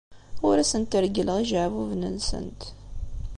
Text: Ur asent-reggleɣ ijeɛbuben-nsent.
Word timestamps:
Ur 0.47 0.55
asent-reggleɣ 0.57 1.37
ijeɛbuben-nsent. 1.39 2.61